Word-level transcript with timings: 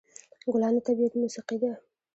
ګلان 0.51 0.73
د 0.75 0.77
طبیعت 0.87 1.13
موسيقي 1.21 1.57
ده. 1.63 1.71